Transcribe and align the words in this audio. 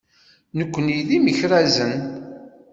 Nekkni 0.57 0.99
d 1.07 1.09
imekrazen. 1.17 1.93